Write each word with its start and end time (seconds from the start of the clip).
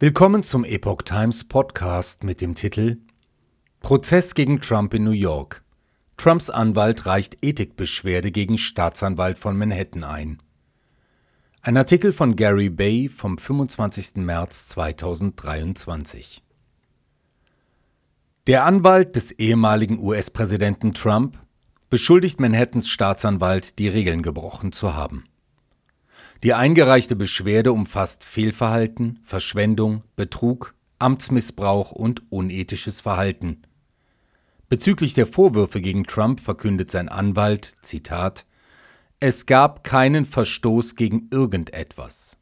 Willkommen 0.00 0.42
zum 0.42 0.64
Epoch 0.64 1.02
Times 1.02 1.44
Podcast 1.44 2.24
mit 2.24 2.40
dem 2.40 2.56
Titel 2.56 2.98
Prozess 3.78 4.34
gegen 4.34 4.60
Trump 4.60 4.92
in 4.92 5.04
New 5.04 5.12
York. 5.12 5.62
Trumps 6.16 6.50
Anwalt 6.50 7.06
reicht 7.06 7.38
Ethikbeschwerde 7.42 8.32
gegen 8.32 8.58
Staatsanwalt 8.58 9.38
von 9.38 9.56
Manhattan 9.56 10.02
ein. 10.02 10.42
Ein 11.62 11.76
Artikel 11.76 12.12
von 12.12 12.34
Gary 12.34 12.70
Bay 12.70 13.08
vom 13.08 13.38
25. 13.38 14.16
März 14.16 14.66
2023. 14.70 16.42
Der 18.48 18.64
Anwalt 18.64 19.14
des 19.14 19.30
ehemaligen 19.30 20.00
US-Präsidenten 20.00 20.92
Trump 20.92 21.38
beschuldigt 21.88 22.40
Manhattans 22.40 22.88
Staatsanwalt, 22.88 23.78
die 23.78 23.86
Regeln 23.86 24.22
gebrochen 24.22 24.72
zu 24.72 24.94
haben. 24.94 25.24
Die 26.42 26.54
eingereichte 26.54 27.16
Beschwerde 27.16 27.72
umfasst 27.72 28.24
Fehlverhalten, 28.24 29.20
Verschwendung, 29.22 30.02
Betrug, 30.16 30.74
Amtsmissbrauch 30.98 31.92
und 31.92 32.30
unethisches 32.30 33.00
Verhalten. 33.00 33.62
Bezüglich 34.68 35.14
der 35.14 35.26
Vorwürfe 35.26 35.80
gegen 35.80 36.04
Trump 36.04 36.40
verkündet 36.40 36.90
sein 36.90 37.08
Anwalt, 37.08 37.74
Zitat, 37.82 38.46
es 39.20 39.46
gab 39.46 39.84
keinen 39.84 40.26
Verstoß 40.26 40.96
gegen 40.96 41.28
irgendetwas. 41.30 42.36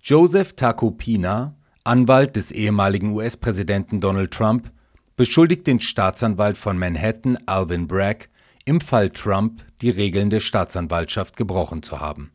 Joseph 0.00 0.54
Tacopina, 0.54 1.56
Anwalt 1.84 2.36
des 2.36 2.52
ehemaligen 2.52 3.10
US-Präsidenten 3.10 4.00
Donald 4.00 4.30
Trump, 4.30 4.72
beschuldigt 5.16 5.66
den 5.66 5.80
Staatsanwalt 5.80 6.56
von 6.56 6.78
Manhattan, 6.78 7.38
Alvin 7.46 7.88
Bragg, 7.88 8.28
im 8.66 8.80
Fall 8.80 9.10
Trump 9.10 9.64
die 9.80 9.90
Regeln 9.90 10.28
der 10.28 10.40
Staatsanwaltschaft 10.40 11.36
gebrochen 11.36 11.82
zu 11.82 12.00
haben. 12.00 12.32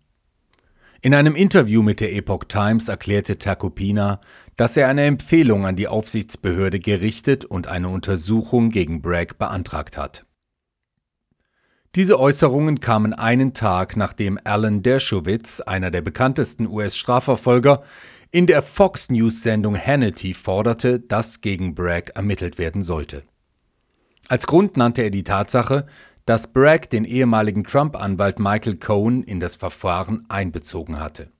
In 1.01 1.13
einem 1.13 1.35
Interview 1.35 1.83
mit 1.83 1.99
der 1.99 2.13
Epoch 2.13 2.45
Times 2.45 2.87
erklärte 2.87 3.37
Tacopina, 3.37 4.21
dass 4.55 4.77
er 4.77 4.87
eine 4.87 5.03
Empfehlung 5.03 5.65
an 5.65 5.75
die 5.75 5.87
Aufsichtsbehörde 5.87 6.79
gerichtet 6.79 7.43
und 7.43 7.67
eine 7.67 7.89
Untersuchung 7.89 8.69
gegen 8.69 9.01
Bragg 9.01 9.35
beantragt 9.37 9.97
hat. 9.97 10.25
Diese 11.95 12.17
Äußerungen 12.17 12.79
kamen 12.79 13.13
einen 13.13 13.53
Tag 13.53 13.97
nachdem 13.97 14.39
Alan 14.45 14.83
Dershowitz, 14.83 15.59
einer 15.59 15.91
der 15.91 16.01
bekanntesten 16.01 16.65
US-Strafverfolger, 16.67 17.83
in 18.31 18.47
der 18.47 18.61
Fox 18.61 19.09
News-Sendung 19.09 19.77
Hannity 19.77 20.33
forderte, 20.33 21.01
dass 21.01 21.41
gegen 21.41 21.75
Bragg 21.75 22.13
ermittelt 22.15 22.57
werden 22.57 22.83
sollte. 22.83 23.23
Als 24.29 24.47
Grund 24.47 24.77
nannte 24.77 25.01
er 25.01 25.09
die 25.09 25.25
Tatsache, 25.25 25.87
dass 26.25 26.53
Bragg 26.53 26.89
den 26.89 27.05
ehemaligen 27.05 27.63
Trump-Anwalt 27.63 28.39
Michael 28.39 28.77
Cohen 28.77 29.23
in 29.23 29.39
das 29.39 29.55
Verfahren 29.55 30.25
einbezogen 30.29 30.99
hatte. 30.99 31.31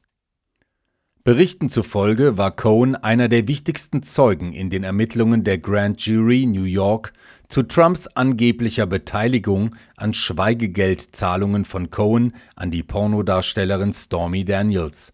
Berichten 1.24 1.70
zufolge 1.70 2.40
war 2.40 2.50
Cohen 2.50 2.96
einer 2.96 3.30
der 3.30 3.48
wichtigsten 3.48 4.02
Zeugen 4.02 4.54
in 4.54 4.72
den 4.72 4.84
Ermittlungen 4.84 5.44
der 5.44 5.60
Grand 5.60 6.04
Jury 6.04 6.48
New 6.48 6.64
York 6.64 7.14
zu 7.48 7.62
Trumps 7.62 8.08
angeblicher 8.08 8.88
Beteiligung 8.88 9.76
an 9.98 10.16
Schweigegeldzahlungen 10.16 11.66
von 11.66 11.92
Cohen 11.92 12.34
an 12.56 12.72
die 12.72 12.82
Pornodarstellerin 12.82 13.94
Stormy 13.94 14.46
Daniels. 14.46 15.14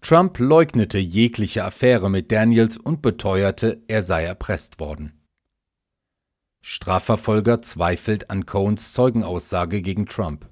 Trump 0.00 0.38
leugnete 0.38 0.98
jegliche 0.98 1.62
Affäre 1.62 2.08
mit 2.08 2.32
Daniels 2.32 2.78
und 2.78 3.02
beteuerte, 3.02 3.82
er 3.86 4.02
sei 4.02 4.24
erpresst 4.24 4.80
worden. 4.80 5.17
Strafverfolger 6.70 7.62
zweifelt 7.62 8.28
an 8.28 8.44
Cohns 8.44 8.92
Zeugenaussage 8.92 9.80
gegen 9.80 10.04
Trump. 10.04 10.46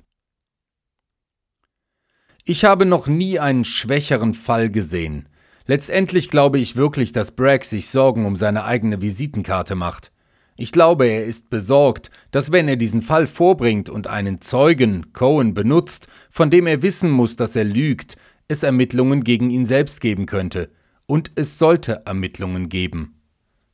Ich 2.43 2.65
habe 2.65 2.87
noch 2.87 3.07
nie 3.07 3.39
einen 3.39 3.67
schwächeren 3.67 4.33
Fall 4.33 4.71
gesehen. 4.71 5.29
Letztendlich 5.67 6.31
glaube 6.31 6.59
ich 6.59 6.75
wirklich, 6.75 7.13
dass 7.13 7.33
Bragg 7.33 7.67
sich 7.67 7.91
Sorgen 7.91 8.25
um 8.25 8.35
seine 8.35 8.65
eigene 8.65 9.03
Visitenkarte 9.03 9.75
macht. 9.75 10.11
Ich 10.57 10.73
glaube, 10.73 11.07
er 11.07 11.25
ist 11.25 11.51
besorgt, 11.51 12.11
dass 12.31 12.51
wenn 12.51 12.67
er 12.67 12.77
diesen 12.77 13.03
Fall 13.03 13.27
vorbringt 13.27 13.91
und 13.91 14.07
einen 14.07 14.41
Zeugen, 14.41 15.13
Cohen, 15.13 15.53
benutzt, 15.53 16.09
von 16.31 16.49
dem 16.51 16.67
er 16.67 16.81
wissen 16.81 17.11
muss, 17.11 17.37
dass 17.37 17.57
er 17.57 17.65
lügt, 17.65 18.17
es 18.49 18.63
Ermittlungen 18.63 19.23
gegen 19.23 19.51
ihn 19.51 19.67
selbst 19.67 20.01
geben 20.01 20.25
könnte. 20.25 20.71
Und 21.05 21.33
es 21.35 21.59
sollte 21.59 22.07
Ermittlungen 22.07 22.71
geben, 22.71 23.21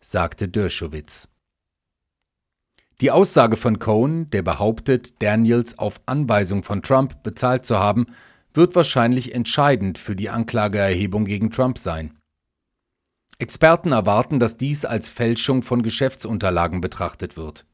sagte 0.00 0.48
Dershowitz. 0.48 1.31
Die 3.02 3.10
Aussage 3.10 3.56
von 3.56 3.80
Cohen, 3.80 4.30
der 4.30 4.42
behauptet, 4.42 5.20
Daniels 5.20 5.76
auf 5.76 6.00
Anweisung 6.06 6.62
von 6.62 6.82
Trump 6.82 7.24
bezahlt 7.24 7.66
zu 7.66 7.80
haben, 7.80 8.06
wird 8.54 8.76
wahrscheinlich 8.76 9.34
entscheidend 9.34 9.98
für 9.98 10.14
die 10.14 10.30
Anklageerhebung 10.30 11.24
gegen 11.24 11.50
Trump 11.50 11.78
sein. 11.78 12.16
Experten 13.40 13.90
erwarten, 13.90 14.38
dass 14.38 14.56
dies 14.56 14.84
als 14.84 15.08
Fälschung 15.08 15.64
von 15.64 15.82
Geschäftsunterlagen 15.82 16.80
betrachtet 16.80 17.36
wird. 17.36 17.66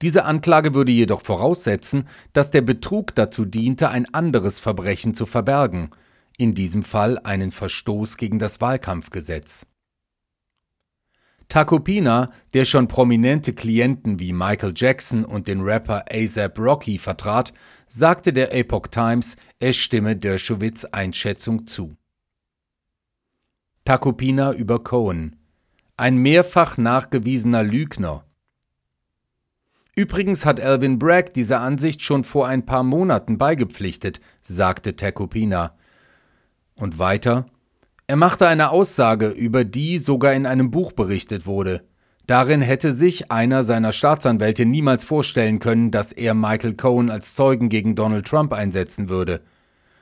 Diese 0.00 0.24
Anklage 0.24 0.72
würde 0.72 0.92
jedoch 0.92 1.20
voraussetzen, 1.20 2.08
dass 2.32 2.50
der 2.50 2.62
Betrug 2.62 3.14
dazu 3.14 3.44
diente, 3.44 3.90
ein 3.90 4.14
anderes 4.14 4.58
Verbrechen 4.58 5.12
zu 5.12 5.26
verbergen, 5.26 5.90
in 6.38 6.54
diesem 6.54 6.84
Fall 6.84 7.18
einen 7.18 7.50
Verstoß 7.50 8.16
gegen 8.16 8.38
das 8.38 8.62
Wahlkampfgesetz. 8.62 9.66
Tacopina, 11.48 12.32
der 12.54 12.64
schon 12.64 12.88
prominente 12.88 13.52
Klienten 13.52 14.18
wie 14.18 14.32
Michael 14.32 14.72
Jackson 14.74 15.24
und 15.24 15.48
den 15.48 15.60
Rapper 15.60 16.04
ASAP 16.10 16.58
Rocky 16.58 16.98
vertrat, 16.98 17.52
sagte 17.88 18.32
der 18.32 18.54
Epoch 18.54 18.86
Times, 18.88 19.36
er 19.60 19.72
stimme 19.72 20.16
Dershowitz 20.16 20.84
Einschätzung 20.86 21.66
zu. 21.66 21.96
Tacopina 23.84 24.52
über 24.52 24.82
Cohen. 24.82 25.36
Ein 25.96 26.16
mehrfach 26.16 26.78
nachgewiesener 26.78 27.62
Lügner. 27.62 28.24
Übrigens 29.94 30.46
hat 30.46 30.58
Alvin 30.60 30.98
Bragg 30.98 31.34
dieser 31.34 31.60
Ansicht 31.60 32.00
schon 32.00 32.24
vor 32.24 32.48
ein 32.48 32.64
paar 32.64 32.82
Monaten 32.82 33.36
beigepflichtet, 33.36 34.20
sagte 34.40 34.96
Tacopina. 34.96 35.76
Und 36.74 36.98
weiter, 36.98 37.46
er 38.06 38.16
machte 38.16 38.46
eine 38.46 38.70
Aussage, 38.70 39.28
über 39.28 39.64
die 39.64 39.98
sogar 39.98 40.32
in 40.34 40.46
einem 40.46 40.70
Buch 40.70 40.92
berichtet 40.92 41.46
wurde. 41.46 41.82
Darin 42.26 42.60
hätte 42.60 42.92
sich 42.92 43.32
einer 43.32 43.64
seiner 43.64 43.92
Staatsanwälte 43.92 44.64
niemals 44.64 45.04
vorstellen 45.04 45.58
können, 45.58 45.90
dass 45.90 46.12
er 46.12 46.34
Michael 46.34 46.74
Cohen 46.74 47.10
als 47.10 47.34
Zeugen 47.34 47.68
gegen 47.68 47.96
Donald 47.96 48.26
Trump 48.26 48.52
einsetzen 48.52 49.08
würde. 49.08 49.40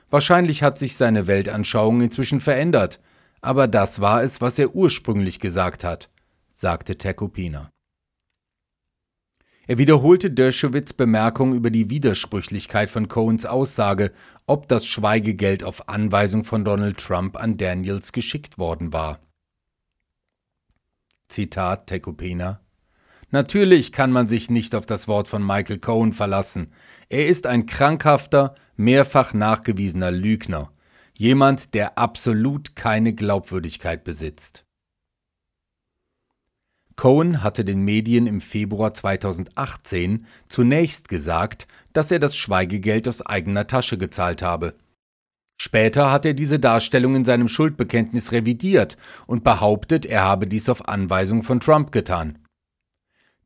Wahrscheinlich 0.09 0.61
hat 0.61 0.77
sich 0.77 0.97
seine 0.97 1.25
Weltanschauung 1.25 2.01
inzwischen 2.01 2.41
verändert, 2.41 2.99
aber 3.41 3.67
das 3.67 4.01
war 4.01 4.21
es, 4.21 4.39
was 4.39 4.59
er 4.59 4.75
ursprünglich 4.75 5.39
gesagt 5.39 5.83
hat, 5.83 6.09
sagte 6.51 6.97
Tecopina. 6.97 7.70
Er 9.67 9.77
wiederholte 9.77 10.31
Dershowitz 10.31 10.93
Bemerkung 10.93 11.53
über 11.53 11.69
die 11.69 11.89
Widersprüchlichkeit 11.89 12.89
von 12.89 13.07
Cohens 13.07 13.45
Aussage, 13.45 14.11
ob 14.47 14.67
das 14.67 14.85
Schweigegeld 14.85 15.63
auf 15.63 15.87
Anweisung 15.87 16.43
von 16.43 16.65
Donald 16.65 16.97
Trump 16.97 17.37
an 17.37 17.57
Daniels 17.57 18.11
geschickt 18.11 18.57
worden 18.57 18.91
war. 18.91 19.19
Zitat 21.29 21.87
Tecopena 21.87 22.59
Natürlich 23.29 23.93
kann 23.93 24.11
man 24.11 24.27
sich 24.27 24.49
nicht 24.49 24.75
auf 24.75 24.85
das 24.85 25.07
Wort 25.07 25.29
von 25.29 25.45
Michael 25.45 25.79
Cohen 25.79 26.11
verlassen. 26.11 26.73
Er 27.07 27.27
ist 27.27 27.47
ein 27.47 27.65
krankhafter, 27.65 28.55
mehrfach 28.75 29.33
nachgewiesener 29.33 30.11
Lügner, 30.11 30.73
jemand, 31.13 31.73
der 31.73 31.97
absolut 31.97 32.75
keine 32.75 33.13
Glaubwürdigkeit 33.13 34.03
besitzt. 34.03 34.65
Cohen 37.01 37.41
hatte 37.41 37.65
den 37.65 37.81
Medien 37.81 38.27
im 38.27 38.41
Februar 38.41 38.93
2018 38.93 40.27
zunächst 40.49 41.09
gesagt, 41.09 41.67
dass 41.93 42.11
er 42.11 42.19
das 42.19 42.35
Schweigegeld 42.35 43.07
aus 43.07 43.25
eigener 43.25 43.65
Tasche 43.65 43.97
gezahlt 43.97 44.43
habe. 44.43 44.75
Später 45.59 46.11
hat 46.11 46.27
er 46.27 46.35
diese 46.35 46.59
Darstellung 46.59 47.15
in 47.15 47.25
seinem 47.25 47.47
Schuldbekenntnis 47.47 48.31
revidiert 48.31 48.97
und 49.25 49.43
behauptet, 49.43 50.05
er 50.05 50.21
habe 50.21 50.45
dies 50.45 50.69
auf 50.69 50.87
Anweisung 50.87 51.41
von 51.41 51.59
Trump 51.59 51.91
getan. 51.91 52.37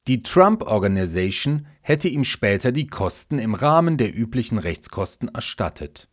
Die 0.09 0.21
Trump 0.21 0.63
Organization 0.63 1.65
hätte 1.79 2.09
ihm 2.09 2.25
später 2.25 2.73
die 2.73 2.87
Kosten 2.87 3.39
im 3.39 3.55
Rahmen 3.55 3.97
der 3.97 4.13
üblichen 4.13 4.57
Rechtskosten 4.57 5.29
erstattet. 5.29 6.09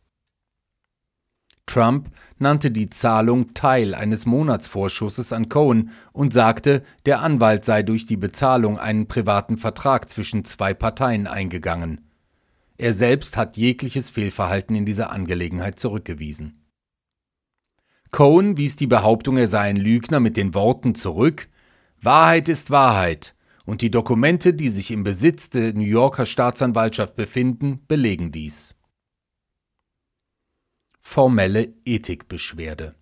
Trump 1.72 2.10
nannte 2.38 2.70
die 2.70 2.90
Zahlung 2.90 3.54
Teil 3.54 3.94
eines 3.94 4.26
Monatsvorschusses 4.26 5.32
an 5.32 5.48
Cohen 5.48 5.90
und 6.12 6.34
sagte, 6.34 6.82
der 7.06 7.20
Anwalt 7.22 7.64
sei 7.64 7.82
durch 7.82 8.04
die 8.04 8.18
Bezahlung 8.18 8.78
einen 8.78 9.08
privaten 9.08 9.56
Vertrag 9.56 10.10
zwischen 10.10 10.44
zwei 10.44 10.74
Parteien 10.74 11.26
eingegangen. 11.26 12.02
Er 12.76 12.92
selbst 12.92 13.38
hat 13.38 13.56
jegliches 13.56 14.10
Fehlverhalten 14.10 14.76
in 14.76 14.84
dieser 14.84 15.10
Angelegenheit 15.12 15.80
zurückgewiesen. 15.80 16.62
Cohen 18.10 18.58
wies 18.58 18.76
die 18.76 18.86
Behauptung, 18.86 19.38
er 19.38 19.48
sei 19.48 19.60
ein 19.60 19.76
Lügner 19.76 20.20
mit 20.20 20.36
den 20.36 20.52
Worten 20.52 20.94
zurück 20.94 21.48
Wahrheit 22.02 22.50
ist 22.50 22.70
Wahrheit, 22.70 23.34
und 23.64 23.80
die 23.80 23.90
Dokumente, 23.90 24.52
die 24.52 24.68
sich 24.68 24.90
im 24.90 25.04
Besitz 25.04 25.48
der 25.48 25.72
New 25.72 25.84
Yorker 25.84 26.26
Staatsanwaltschaft 26.26 27.16
befinden, 27.16 27.80
belegen 27.88 28.30
dies. 28.30 28.74
Formelle 31.02 31.74
Ethikbeschwerde. 31.84 32.94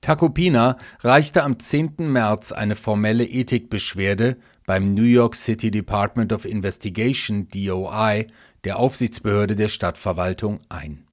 Tacopina 0.00 0.78
reichte 1.00 1.42
am 1.42 1.58
10. 1.58 1.96
März 1.98 2.52
eine 2.52 2.76
formelle 2.76 3.24
Ethikbeschwerde 3.24 4.36
beim 4.64 4.84
New 4.84 5.02
York 5.02 5.34
City 5.34 5.70
Department 5.70 6.32
of 6.32 6.44
Investigation 6.44 7.48
DOI, 7.48 8.28
der 8.64 8.78
Aufsichtsbehörde 8.78 9.56
der 9.56 9.68
Stadtverwaltung, 9.68 10.60
ein. 10.68 11.08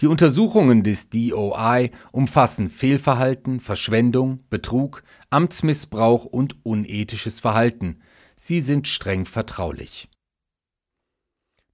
Die 0.00 0.08
Untersuchungen 0.08 0.82
des 0.82 1.10
DOI 1.10 1.92
umfassen 2.10 2.68
Fehlverhalten, 2.68 3.60
Verschwendung, 3.60 4.40
Betrug, 4.50 5.04
Amtsmissbrauch 5.30 6.24
und 6.24 6.56
unethisches 6.64 7.38
Verhalten. 7.38 8.00
Sie 8.34 8.60
sind 8.60 8.88
streng 8.88 9.26
vertraulich. 9.26 10.08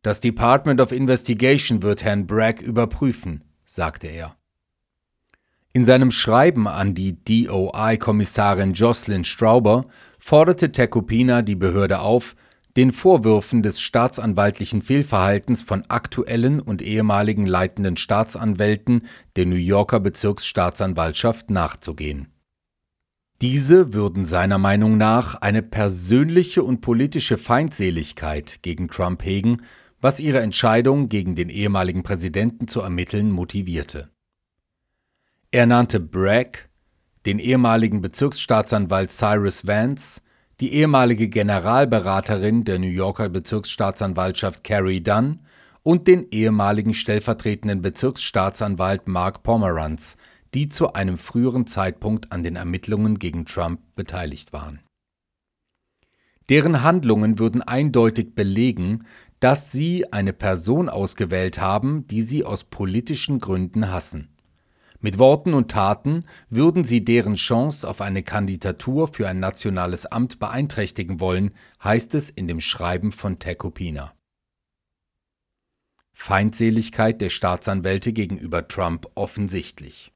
Das 0.09 0.21
Department 0.21 0.81
of 0.81 0.91
Investigation 0.91 1.83
wird 1.83 2.03
Herrn 2.03 2.27
Bragg 2.27 2.63
überprüfen, 2.63 3.45
sagte 3.67 4.07
er. 4.07 4.37
In 5.75 5.85
seinem 5.85 6.11
Schreiben 6.11 6.67
an 6.67 6.95
die 6.95 7.23
DOI-Kommissarin 7.23 8.73
Jocelyn 8.73 9.25
Strauber 9.25 9.85
forderte 10.19 10.73
Tecupina 10.73 11.43
die 11.43 11.57
Behörde 11.57 11.99
auf, 12.01 12.37
den 12.75 12.93
Vorwürfen 12.93 13.61
des 13.61 13.83
staatsanwaltlichen 13.83 14.81
Fehlverhaltens 14.81 15.61
von 15.61 15.85
aktuellen 15.89 16.61
und 16.61 16.81
ehemaligen 16.81 17.45
leitenden 17.45 17.99
Staatsanwälten 17.99 19.03
der 19.37 19.45
New 19.45 19.57
Yorker 19.57 20.01
Bezirksstaatsanwaltschaft 20.01 21.51
nachzugehen. 21.51 22.29
Diese 23.43 23.93
würden 23.93 24.25
seiner 24.25 24.57
Meinung 24.57 24.97
nach 24.97 25.35
eine 25.35 25.61
persönliche 25.63 26.63
und 26.63 26.81
politische 26.81 27.37
Feindseligkeit 27.37 28.61
gegen 28.63 28.89
Trump 28.89 29.23
hegen, 29.23 29.61
was 30.01 30.21
ihre 30.21 30.41
Entscheidung 30.41 31.09
gegen 31.09 31.35
den 31.35 31.49
ehemaligen 31.49 32.03
Präsidenten 32.03 32.69
zu 32.69 32.81
ermitteln 32.81 33.31
motivierte. 33.31 34.11
Er 35.51 35.67
nannte 35.67 35.99
Bragg, 35.99 36.69
den 37.27 37.39
ehemaligen 37.39 38.01
Bezirksstaatsanwalt 38.01 39.11
Cyrus 39.11 39.67
Vance, 39.67 40.21
die 40.61 40.73
ehemalige 40.73 41.29
Generalberaterin 41.29 42.65
der 42.65 42.79
New 42.79 42.89
Yorker 42.89 43.29
Bezirksstaatsanwaltschaft 43.29 44.65
Carrie 44.65 45.03
Dunn 45.03 45.41
und 45.83 46.07
den 46.07 46.29
ehemaligen 46.31 46.95
stellvertretenden 46.95 47.81
Bezirksstaatsanwalt 47.81 49.09
Mark 49.09 49.43
Pomeranz, 49.43 50.17
die 50.55 50.69
zu 50.69 50.93
einem 50.93 51.19
früheren 51.19 51.67
Zeitpunkt 51.67 52.33
an 52.33 52.43
den 52.43 52.57
Ermittlungen 52.57 53.19
gegen 53.19 53.47
Trump 53.47 53.81
beteiligt 53.95 54.53
waren. 54.53 54.81
Deren 56.49 56.83
Handlungen 56.83 57.39
würden 57.39 57.61
eindeutig 57.63 58.35
belegen, 58.35 59.05
dass 59.41 59.71
sie 59.73 60.13
eine 60.13 60.33
Person 60.33 60.89
ausgewählt 60.89 61.59
haben, 61.59 62.07
die 62.09 62.23
sie 62.23 62.45
aus 62.45 62.65
politischen 62.65 63.39
Gründen 63.39 63.91
hassen. 63.91 64.29
Mit 65.01 65.19
Worten 65.19 65.55
und 65.55 65.71
Taten 65.71 66.25
würden 66.51 66.83
sie 66.83 67.05
deren 67.05 67.37
Chance 67.37 67.89
auf 67.89 68.01
eine 68.01 68.25
Kandidatur 68.25 69.07
für 69.07 69.29
ein 69.29 69.39
nationales 69.39 70.07
Amt 70.07 70.41
beeinträchtigen 70.41 71.21
wollen, 71.21 71.53
heißt 71.85 72.15
es 72.15 72.31
in 72.31 72.49
dem 72.49 72.61
Schreiben 72.61 73.13
von 73.13 73.39
Tecopina. 73.39 74.13
Feindseligkeit 76.13 77.21
der 77.21 77.29
Staatsanwälte 77.29 78.13
gegenüber 78.13 78.67
Trump 78.67 79.07
offensichtlich. 79.15 80.13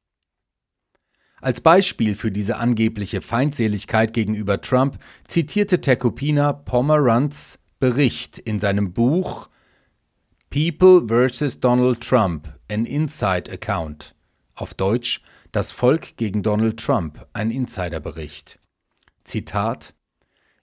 Als 1.41 1.61
Beispiel 1.61 2.17
für 2.17 2.33
diese 2.33 2.57
angebliche 2.57 3.21
Feindseligkeit 3.21 4.13
gegenüber 4.13 4.61
Trump 4.61 4.99
zitierte 5.29 5.81
Tecopina 5.81 6.53
Pomeranz 6.53 7.61
Bericht 7.82 8.38
in 8.38 8.61
seinem 8.61 8.93
Buch 8.93 9.49
People 10.50 11.08
vs. 11.08 11.58
Donald 11.58 12.00
Trump, 12.00 12.49
an 12.70 12.84
Inside 12.84 13.50
Account 13.50 14.14
auf 14.55 14.73
Deutsch 14.73 15.20
Das 15.50 15.73
Volk 15.73 16.17
gegen 16.17 16.44
Donald 16.44 16.79
Trump, 16.79 17.26
ein 17.32 17.50
Insiderbericht. 17.50 18.61
Zitat 19.25 19.94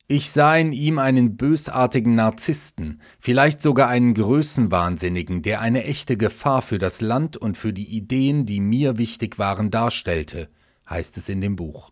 Ich 0.07 0.31
sah 0.31 0.55
in 0.55 0.71
ihm 0.71 0.97
einen 0.97 1.35
bösartigen 1.35 2.15
Narzissten, 2.15 3.01
vielleicht 3.19 3.61
sogar 3.61 3.89
einen 3.89 4.13
Größenwahnsinnigen, 4.13 5.41
der 5.41 5.59
eine 5.59 5.83
echte 5.83 6.15
Gefahr 6.15 6.61
für 6.61 6.79
das 6.79 7.01
Land 7.01 7.35
und 7.35 7.57
für 7.57 7.73
die 7.73 7.97
Ideen, 7.97 8.45
die 8.45 8.61
mir 8.61 8.97
wichtig 8.97 9.37
waren, 9.37 9.71
darstellte, 9.71 10.47
heißt 10.89 11.17
es 11.17 11.27
in 11.27 11.41
dem 11.41 11.57
Buch. 11.57 11.91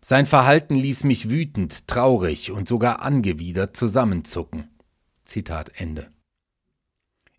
Sein 0.00 0.26
Verhalten 0.26 0.76
ließ 0.76 1.04
mich 1.04 1.28
wütend, 1.28 1.88
traurig 1.88 2.50
und 2.50 2.68
sogar 2.68 3.02
angewidert 3.02 3.76
zusammenzucken. 3.76 4.68
Zitat 5.24 5.72
Ende. 5.76 6.10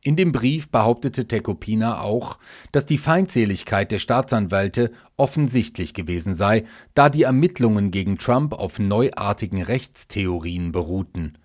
In 0.02 0.16
dem 0.16 0.32
Brief 0.32 0.70
behauptete 0.70 1.28
Tecopina 1.28 2.02
auch, 2.02 2.40
dass 2.72 2.86
die 2.86 2.98
Feindseligkeit 2.98 3.92
der 3.92 4.00
Staatsanwälte 4.00 4.92
offensichtlich 5.18 5.94
gewesen 5.94 6.36
sei, 6.36 6.64
da 6.94 7.10
die 7.10 7.24
Ermittlungen 7.24 7.92
gegen 7.92 8.18
Trump 8.18 8.54
auf 8.54 8.80
neuartigen 8.80 9.62
Rechtstheorien 9.62 10.72
beruhten. 10.72 11.38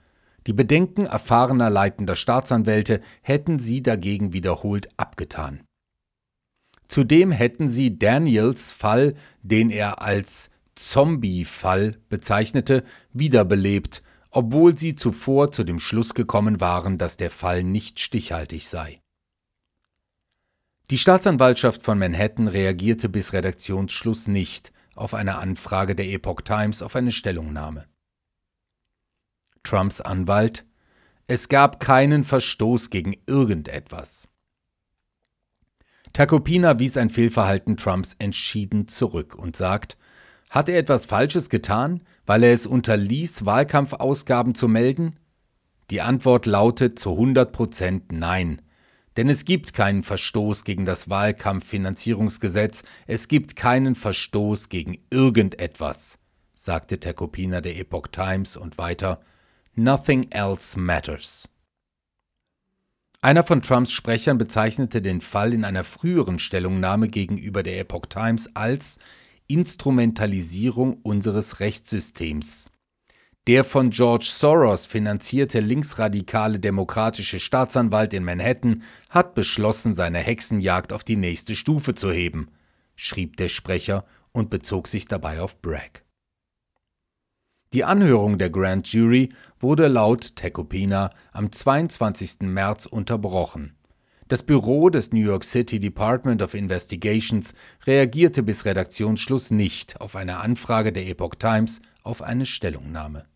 Die 0.46 0.52
Bedenken 0.52 1.06
erfahrener 1.06 1.70
leitender 1.70 2.16
Staatsanwälte 2.16 3.00
hätten 3.22 3.58
sie 3.58 3.82
dagegen 3.82 4.32
wiederholt 4.32 4.88
abgetan. 4.96 5.60
Zudem 6.86 7.32
hätten 7.32 7.66
sie 7.66 7.98
Daniels 7.98 8.70
Fall, 8.70 9.14
den 9.42 9.70
er 9.70 10.00
als 10.02 10.50
Zombie-Fall 10.74 11.98
bezeichnete, 12.08 12.84
wiederbelebt 13.12 14.02
obwohl 14.34 14.76
sie 14.76 14.96
zuvor 14.96 15.52
zu 15.52 15.62
dem 15.62 15.78
Schluss 15.78 16.12
gekommen 16.12 16.60
waren, 16.60 16.98
dass 16.98 17.16
der 17.16 17.30
Fall 17.30 17.62
nicht 17.62 18.00
stichhaltig 18.00 18.68
sei. 18.68 19.00
Die 20.90 20.98
Staatsanwaltschaft 20.98 21.84
von 21.84 21.98
Manhattan 21.98 22.48
reagierte 22.48 23.08
bis 23.08 23.32
Redaktionsschluss 23.32 24.26
nicht 24.26 24.72
auf 24.96 25.14
eine 25.14 25.36
Anfrage 25.36 25.94
der 25.94 26.06
Epoch 26.06 26.40
Times 26.40 26.82
auf 26.82 26.96
eine 26.96 27.12
Stellungnahme. 27.12 27.86
Trumps 29.62 30.00
Anwalt 30.00 30.66
Es 31.28 31.48
gab 31.48 31.78
keinen 31.78 32.24
Verstoß 32.24 32.90
gegen 32.90 33.16
irgendetwas. 33.26 34.28
Tacopina 36.12 36.80
wies 36.80 36.96
ein 36.96 37.08
Fehlverhalten 37.08 37.76
Trumps 37.76 38.16
entschieden 38.18 38.88
zurück 38.88 39.36
und 39.36 39.56
sagt, 39.56 39.96
hat 40.50 40.68
er 40.68 40.78
etwas 40.78 41.06
Falsches 41.06 41.50
getan, 41.50 42.02
weil 42.26 42.42
er 42.42 42.52
es 42.52 42.66
unterließ, 42.66 43.44
Wahlkampfausgaben 43.44 44.54
zu 44.54 44.68
melden? 44.68 45.18
Die 45.90 46.00
Antwort 46.00 46.46
lautet 46.46 46.98
zu 46.98 47.12
100 47.12 47.52
Prozent 47.52 48.12
Nein. 48.12 48.62
Denn 49.16 49.28
es 49.28 49.44
gibt 49.44 49.74
keinen 49.74 50.02
Verstoß 50.02 50.64
gegen 50.64 50.84
das 50.84 51.08
Wahlkampffinanzierungsgesetz, 51.08 52.82
es 53.06 53.28
gibt 53.28 53.54
keinen 53.54 53.94
Verstoß 53.94 54.68
gegen 54.68 54.98
irgendetwas, 55.10 56.18
sagte 56.52 56.98
Tecopina 56.98 57.60
der 57.60 57.76
Epoch 57.76 58.08
Times 58.08 58.56
und 58.56 58.76
weiter, 58.78 59.20
Nothing 59.76 60.30
else 60.30 60.78
matters. 60.78 61.48
Einer 63.20 63.42
von 63.42 63.62
Trumps 63.62 63.90
Sprechern 63.90 64.36
bezeichnete 64.36 65.00
den 65.00 65.20
Fall 65.20 65.54
in 65.54 65.64
einer 65.64 65.82
früheren 65.82 66.38
Stellungnahme 66.38 67.08
gegenüber 67.08 67.62
der 67.62 67.80
Epoch 67.80 68.06
Times 68.06 68.54
als 68.54 68.98
Instrumentalisierung 69.46 71.00
unseres 71.02 71.60
Rechtssystems. 71.60 72.70
Der 73.46 73.62
von 73.62 73.90
George 73.90 74.30
Soros 74.30 74.86
finanzierte 74.86 75.60
linksradikale 75.60 76.58
demokratische 76.58 77.38
Staatsanwalt 77.38 78.14
in 78.14 78.24
Manhattan 78.24 78.82
hat 79.10 79.34
beschlossen, 79.34 79.94
seine 79.94 80.18
Hexenjagd 80.18 80.94
auf 80.94 81.04
die 81.04 81.16
nächste 81.16 81.54
Stufe 81.54 81.94
zu 81.94 82.10
heben, 82.10 82.48
schrieb 82.96 83.36
der 83.36 83.48
Sprecher 83.48 84.06
und 84.32 84.48
bezog 84.48 84.88
sich 84.88 85.08
dabei 85.08 85.40
auf 85.40 85.60
Bragg. 85.60 86.04
Die 87.74 87.84
Anhörung 87.84 88.38
der 88.38 88.50
Grand 88.50 88.86
Jury 88.86 89.28
wurde 89.58 89.88
laut 89.88 90.36
Tecopina 90.36 91.10
am 91.32 91.52
22. 91.52 92.42
März 92.42 92.86
unterbrochen. 92.86 93.74
Das 94.26 94.42
Büro 94.42 94.88
des 94.88 95.12
New 95.12 95.20
York 95.20 95.44
City 95.44 95.78
Department 95.78 96.40
of 96.40 96.54
Investigations 96.54 97.52
reagierte 97.86 98.42
bis 98.42 98.64
Redaktionsschluss 98.64 99.50
nicht 99.50 100.00
auf 100.00 100.16
eine 100.16 100.38
Anfrage 100.38 100.92
der 100.92 101.06
Epoch 101.06 101.34
Times 101.34 101.82
auf 102.02 102.22
eine 102.22 102.46
Stellungnahme 102.46 103.26